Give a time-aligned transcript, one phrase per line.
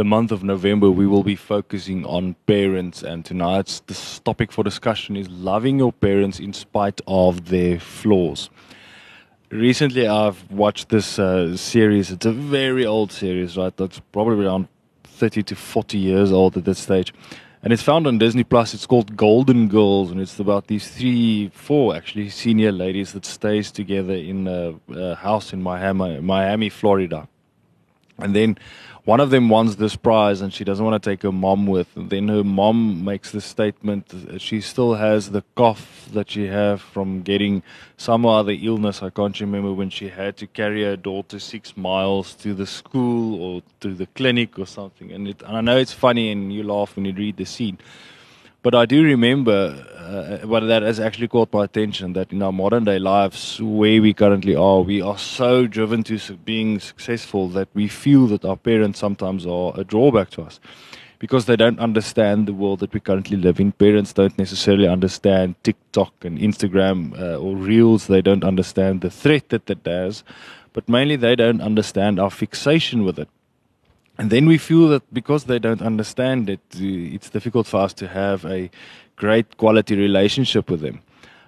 [0.00, 3.02] the month of November, we will be focusing on parents.
[3.02, 3.82] And tonight's
[4.20, 8.48] topic for discussion is loving your parents in spite of their flaws.
[9.50, 12.10] Recently, I've watched this uh, series.
[12.10, 13.76] It's a very old series, right?
[13.76, 14.68] That's probably around
[15.04, 17.12] 30 to 40 years old at this stage.
[17.62, 18.72] And it's found on Disney Plus.
[18.72, 23.70] It's called Golden Girls, and it's about these three, four actually senior ladies that stays
[23.70, 27.28] together in a, a house in Miami, Miami, Florida.
[28.22, 28.58] And then
[29.04, 31.88] one of them wants this prize and she doesn't want to take her mom with.
[31.96, 36.80] And then her mom makes the statement she still has the cough that she have
[36.80, 37.62] from getting
[37.96, 39.02] some other illness.
[39.02, 43.42] I can't remember when she had to carry her daughter six miles to the school
[43.42, 45.10] or to the clinic or something.
[45.12, 47.78] And, it, and I know it's funny and you laugh when you read the scene.
[48.62, 52.52] But I do remember uh, what that has actually caught my attention that in our
[52.52, 57.68] modern day lives, where we currently are, we are so driven to being successful that
[57.72, 60.60] we feel that our parents sometimes are a drawback to us
[61.18, 63.72] because they don't understand the world that we currently live in.
[63.72, 68.08] Parents don't necessarily understand TikTok and Instagram uh, or Reels.
[68.08, 70.22] They don't understand the threat that that does,
[70.74, 73.28] but mainly they don't understand our fixation with it.
[74.20, 78.06] And then we feel that because they don't understand it, it's difficult for us to
[78.06, 78.70] have a
[79.16, 81.00] great quality relationship with them.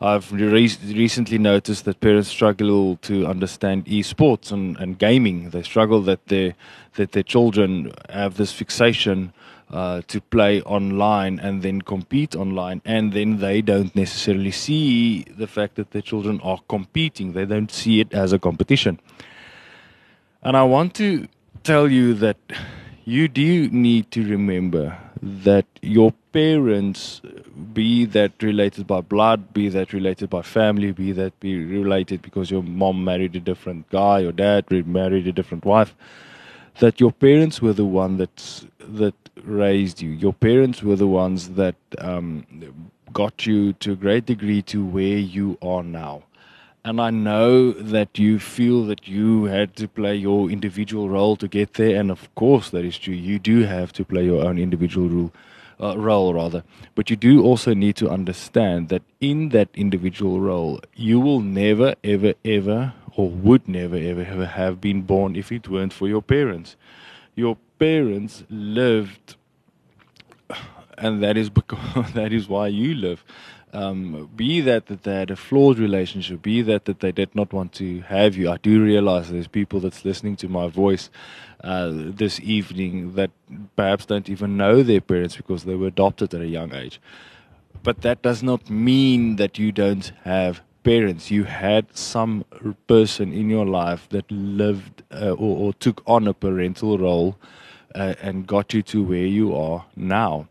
[0.00, 5.50] I've re- recently noticed that parents struggle to understand esports and, and gaming.
[5.50, 6.54] They struggle that their
[6.94, 9.34] that their children have this fixation
[9.70, 15.46] uh, to play online and then compete online, and then they don't necessarily see the
[15.46, 17.34] fact that their children are competing.
[17.34, 19.00] They don't see it as a competition.
[20.42, 21.28] And I want to
[21.64, 22.36] tell you that
[23.04, 27.22] you do need to remember that your parents,
[27.72, 32.50] be that related by blood, be that related by family, be that be related because
[32.50, 35.94] your mom married a different guy, your dad married a different wife,
[36.80, 40.10] that your parents were the one that that raised you.
[40.10, 42.46] Your parents were the ones that um,
[43.12, 46.24] got you to a great degree to where you are now.
[46.86, 51.48] And I know that you feel that you had to play your individual role to
[51.48, 51.98] get there.
[51.98, 53.14] And of course, that is true.
[53.14, 55.32] You do have to play your own individual role.
[55.80, 56.62] Uh, role rather,
[56.94, 61.96] but you do also need to understand that in that individual role, you will never,
[62.04, 66.22] ever, ever, or would never, ever, ever have been born if it weren't for your
[66.22, 66.76] parents.
[67.34, 69.34] Your parents lived,
[70.98, 73.24] and that is because that is why you live
[73.74, 77.52] um, be that that they had a flawed relationship, be that that they did not
[77.52, 78.48] want to have you.
[78.50, 81.10] I do realize there's people that's listening to my voice
[81.62, 83.32] uh, this evening that
[83.74, 87.00] perhaps don't even know their parents because they were adopted at a young age.
[87.82, 91.30] But that does not mean that you don't have parents.
[91.30, 92.44] You had some
[92.86, 97.36] person in your life that lived uh, or, or, took on a parental role
[97.94, 100.46] uh, and got you to where you are now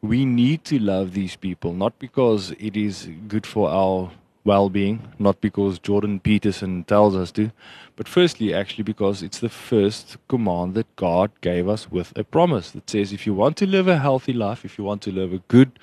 [0.00, 4.10] we need to love these people, not because it is good for our
[4.44, 7.50] well being, not because Jordan Peterson tells us to,
[7.96, 12.70] but firstly, actually, because it's the first command that God gave us with a promise
[12.70, 15.32] that says if you want to live a healthy life, if you want to live
[15.32, 15.78] a good,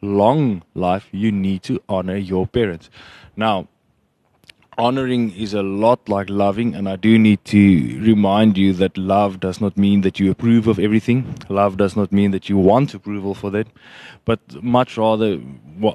[0.00, 2.88] long life, you need to honor your parents.
[3.36, 3.68] Now,
[4.78, 9.40] honoring is a lot like loving, and I do need to remind you that love
[9.40, 11.34] does not mean that you approve of everything.
[11.48, 13.66] Love does not mean that you want approval for that,
[14.24, 15.40] but much rather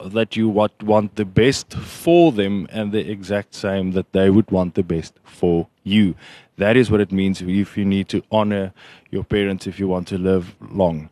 [0.08, 4.76] that you want the best for them, and the exact same that they would want
[4.76, 6.14] the best for you.
[6.58, 8.74] That is what it means if you need to honor
[9.10, 11.10] your parents if you want to live long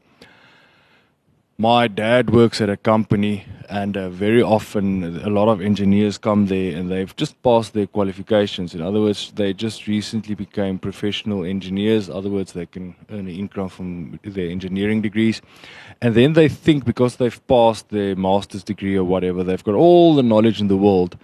[1.62, 6.48] my dad works at a company, and uh, very often a lot of engineers come
[6.48, 8.74] there and they've just passed their qualifications.
[8.74, 12.10] In other words, they just recently became professional engineers.
[12.10, 15.40] In other words, they can earn an income from their engineering degrees.
[16.02, 20.16] And then they think because they've passed their master's degree or whatever, they've got all
[20.16, 21.16] the knowledge in the world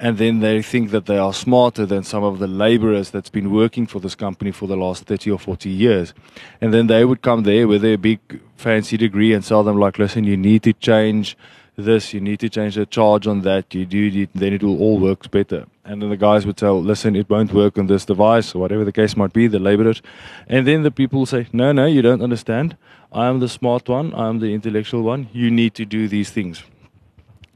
[0.00, 3.52] and then they think that they are smarter than some of the laborers that's been
[3.52, 6.12] working for this company for the last 30 or 40 years.
[6.60, 8.18] And then they would come there with their big
[8.56, 11.36] fancy degree and tell them like, listen, you need to change
[11.76, 14.80] this, you need to change the charge on that, you do it, then it will
[14.80, 15.66] all work better.
[15.84, 18.84] And then the guys would tell, listen, it won't work on this device or whatever
[18.84, 20.00] the case might be, the laborers.
[20.46, 22.76] And then the people say, no, no, you don't understand.
[23.12, 26.30] I am the smart one, I am the intellectual one, you need to do these
[26.30, 26.62] things.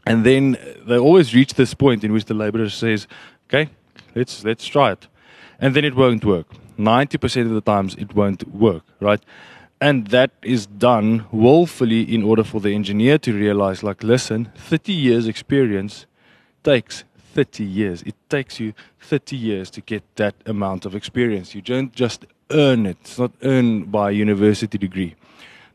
[0.09, 0.57] And then
[0.87, 3.07] they always reach this point in which the laborer says,
[3.47, 3.71] "Okay,
[4.15, 5.09] let's let's try it,"
[5.61, 6.47] and then it won't work.
[6.77, 9.23] Ninety percent of the times, it won't work, right?
[9.81, 14.93] And that is done willfully in order for the engineer to realize, like, listen, thirty
[14.93, 16.07] years experience
[16.65, 18.03] takes 30 years.
[18.03, 21.55] It takes you 30 years to get that amount of experience.
[21.55, 25.15] You don't just earn it, it's not earned by a university degree.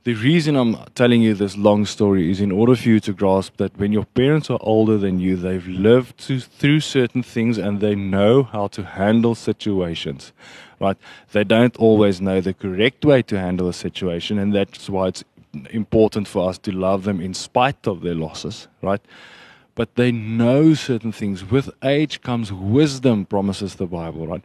[0.03, 3.55] The reason I'm telling you this long story is in order for you to grasp
[3.55, 7.79] that when your parents are older than you, they've lived to, through certain things and
[7.79, 10.33] they know how to handle situations,
[10.81, 10.97] right?
[11.31, 15.23] They don't always know the correct way to handle a situation, and that's why it's
[15.69, 19.01] important for us to love them in spite of their losses, right?
[19.73, 21.49] But they know certain things.
[21.49, 24.43] With age comes wisdom, promises the Bible, right?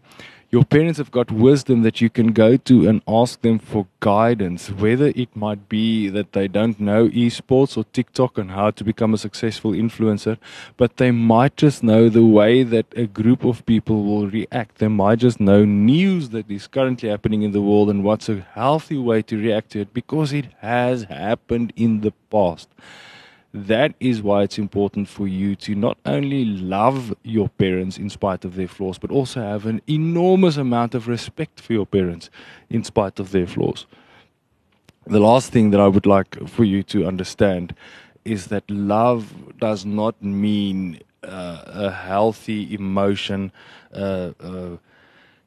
[0.51, 4.71] Your parents have got wisdom that you can go to and ask them for guidance,
[4.71, 9.13] whether it might be that they don't know esports or TikTok and how to become
[9.13, 10.39] a successful influencer,
[10.79, 14.79] but they might just know the way that a group of people will react.
[14.79, 18.47] They might just know news that is currently happening in the world and what's a
[18.55, 22.71] healthy way to react to it because it has happened in the past
[23.55, 28.45] that is why it's important for you to not only love your parents in spite
[28.45, 32.29] of their flaws, but also have an enormous amount of respect for your parents
[32.69, 33.87] in spite of their flaws.
[35.07, 37.75] The last thing that I would like for you to understand
[38.27, 43.51] is that love does not mean uh, a healthy emotion.
[43.93, 44.77] Uh, uh,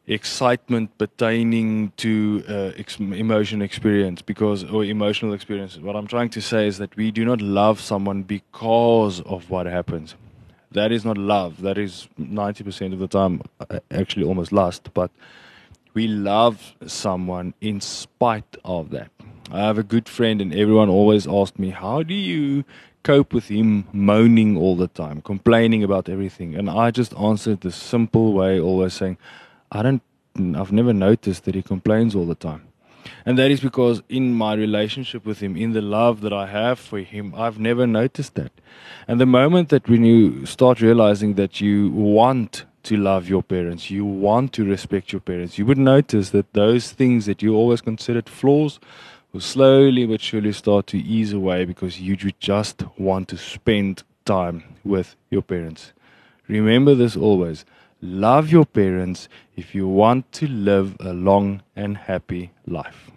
[0.07, 5.77] excitement pertaining to uh, ex- emotion experience because or emotional experience.
[5.77, 9.65] What i'm trying to say is that we do not love someone because of what
[9.67, 10.15] happens.
[10.71, 11.61] That is not love.
[11.61, 15.11] That is 90% of the time uh, actually almost lust but
[15.93, 19.11] we love someone in spite of that.
[19.51, 22.63] I have a good friend and everyone always asked me how do you
[23.03, 26.55] cope with him moaning all the time complaining about everything?
[26.55, 29.17] And i just answered the simple way always saying
[29.71, 30.01] I don't
[30.35, 32.67] I've never noticed that he complains all the time.
[33.25, 36.79] And that is because in my relationship with him, in the love that I have
[36.79, 38.51] for him, I've never noticed that.
[39.07, 43.91] And the moment that when you start realizing that you want to love your parents,
[43.91, 47.81] you want to respect your parents, you would notice that those things that you always
[47.81, 48.79] considered flaws
[49.33, 54.63] will slowly but surely start to ease away because you just want to spend time
[54.83, 55.93] with your parents.
[56.47, 57.65] Remember this always.
[58.03, 63.11] Love your parents if you want to live a long and happy life.